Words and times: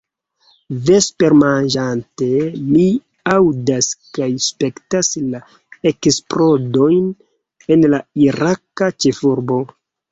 Vespermanĝante, 0.85 2.29
mi 2.71 2.87
aŭdas 3.35 3.91
kaj 4.19 4.31
spektas 4.49 5.13
la 5.37 5.45
eksplodojn 5.93 7.07
en 7.77 7.91
la 7.97 8.03
iraka 8.31 8.95
ĉefurbo. 9.05 9.67